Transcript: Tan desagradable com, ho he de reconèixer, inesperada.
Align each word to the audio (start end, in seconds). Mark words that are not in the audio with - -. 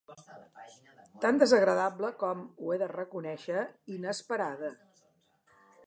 Tan 1.25 1.41
desagradable 1.43 2.11
com, 2.23 2.41
ho 2.65 2.73
he 2.73 2.79
de 2.85 2.89
reconèixer, 2.95 3.67
inesperada. 3.99 4.73